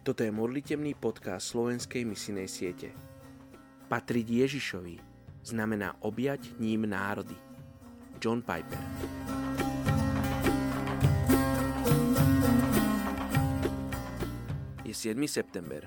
[0.00, 2.88] Toto je modlitebný podcast slovenskej misinej siete.
[3.84, 4.96] Patriť Ježišovi
[5.44, 7.36] znamená objať ním národy.
[8.16, 8.80] John Piper
[14.88, 15.20] Je 7.
[15.28, 15.84] september.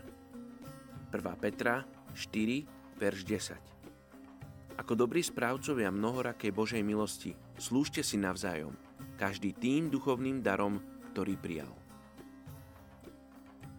[1.10, 1.20] 1.
[1.42, 1.82] Petra
[2.14, 4.78] 4, verš 10.
[4.78, 8.78] Ako dobrí správcovia mnohorakej Božej milosti, slúžte si navzájom,
[9.18, 10.78] každý tým duchovným darom,
[11.12, 11.83] ktorý prijal.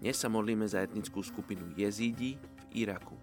[0.04, 3.16] Dnes sa modlíme za etnickú skupinu Jezídi v Iraku.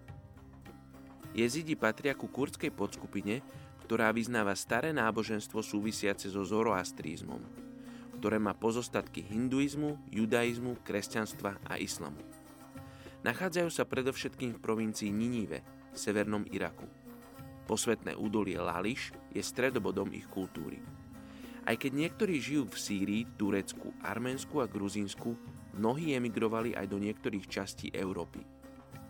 [1.30, 3.38] Jezídi patria ku kurdskej podskupine,
[3.86, 7.38] ktorá vyznáva staré náboženstvo súvisiace so zoroastrizmom,
[8.18, 12.18] ktoré má pozostatky hinduizmu, judaizmu, kresťanstva a islamu.
[13.22, 16.90] Nachádzajú sa predovšetkým v provincii Ninive, v severnom Iraku.
[17.70, 20.82] Posvetné údolie Lališ je stredobodom ich kultúry.
[21.62, 27.46] Aj keď niektorí žijú v Sýrii, Turecku, Arménsku a Gruzínsku, mnohí emigrovali aj do niektorých
[27.48, 28.44] častí Európy.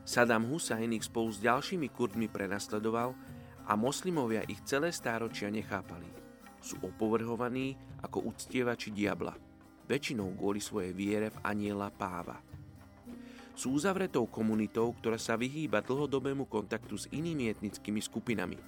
[0.02, 3.14] Saddam Hussein ich spolu s ďalšími Kurdmi prenasledoval
[3.70, 6.10] a moslimovia ich celé stáročia nechápali.
[6.58, 9.34] Sú opovrhovaní ako uctievači diabla,
[9.86, 12.42] väčšinou kvôli svojej viere v aniela páva.
[13.54, 18.58] Sú uzavretou komunitou, ktorá sa vyhýba dlhodobému kontaktu s inými etnickými skupinami.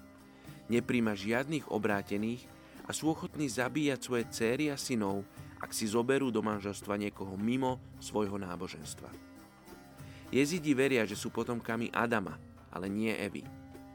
[0.71, 2.47] Nepríjma žiadnych obrátených
[2.85, 5.25] a sú ochotní zabíjať svoje céry a synov,
[5.61, 9.11] ak si zoberú do manželstva niekoho mimo svojho náboženstva.
[10.35, 12.35] Jezidi veria, že sú potomkami Adama,
[12.75, 13.47] ale nie Evy.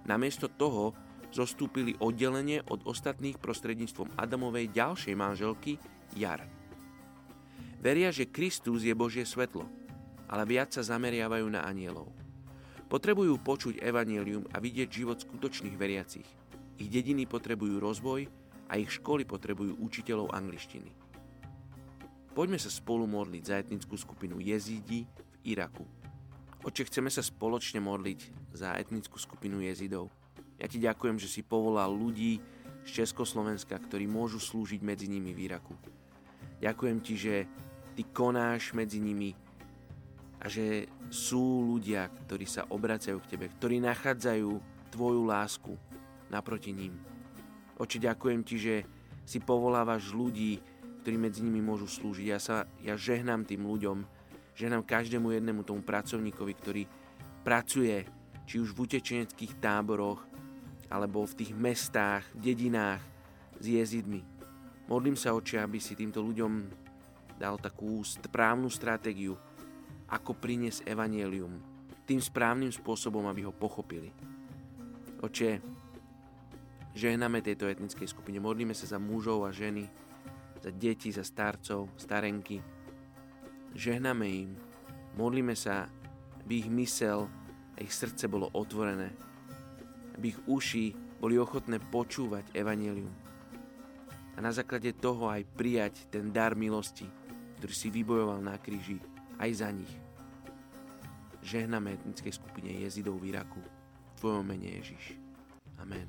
[0.07, 0.95] Namiesto toho
[1.29, 5.77] zostúpili oddelenie od ostatných prostredníctvom Adamovej ďalšej manželky
[6.17, 6.41] Jar.
[7.79, 9.63] Veria, že Kristus je Božie svetlo,
[10.27, 12.11] ale viac sa zameriavajú na anielov.
[12.89, 16.25] Potrebujú počuť evanielium a vidieť život skutočných veriacich.
[16.81, 18.25] Ich dediny potrebujú rozvoj
[18.69, 21.08] a ich školy potrebujú učiteľov angličtiny.
[22.39, 25.83] Poďme sa spolu modliť za etnickú skupinu jezidi v Iraku.
[26.63, 30.07] Oče, chceme sa spoločne modliť za etnickú skupinu jezidov.
[30.55, 32.39] Ja ti ďakujem, že si povolal ľudí
[32.87, 35.75] z Československa, ktorí môžu slúžiť medzi nimi v Iraku.
[36.63, 37.43] Ďakujem ti, že
[37.99, 39.35] ty konáš medzi nimi
[40.39, 44.51] a že sú ľudia, ktorí sa obracajú k tebe, ktorí nachádzajú
[44.95, 45.75] tvoju lásku
[46.31, 46.95] naproti ním.
[47.75, 48.75] Oči, ďakujem ti, že
[49.27, 50.55] si povolávaš ľudí,
[51.01, 52.25] ktorí medzi nimi môžu slúžiť.
[52.27, 54.03] Ja, sa, ja žehnám tým ľuďom,
[54.55, 56.83] žehnám každému jednému tomu pracovníkovi, ktorý
[57.43, 58.03] pracuje
[58.49, 60.25] či už v utečeneckých táboroch,
[60.89, 62.99] alebo v tých mestách, dedinách
[63.61, 64.25] s jezidmi.
[64.89, 66.65] Modlím sa, oči, aby si týmto ľuďom
[67.37, 69.37] dal takú správnu stratégiu,
[70.09, 71.61] ako priniesť evanielium
[72.09, 74.09] tým správnym spôsobom, aby ho pochopili.
[75.21, 75.61] Oče,
[76.97, 79.85] Žehname tejto etnickej skupine, modlíme sa za mužov a ženy,
[80.59, 82.59] za deti, za starcov, starenky.
[83.75, 84.51] Žehname im,
[85.15, 85.87] modlíme sa,
[86.43, 87.27] aby ich mysel
[87.75, 89.11] a ich srdce bolo otvorené,
[90.19, 93.29] aby ich uši boli ochotné počúvať evanelium
[94.39, 97.03] a na základe toho aj prijať ten dar milosti,
[97.59, 98.95] ktorý si vybojoval na kríži
[99.35, 99.91] aj za nich.
[101.43, 103.59] Žehname etnickej skupine jezidov v Iraku.
[103.59, 105.19] V Tvojom mene Ježiš.
[105.75, 106.07] Amen.